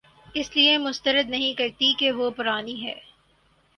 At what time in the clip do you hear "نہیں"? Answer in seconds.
1.29-1.53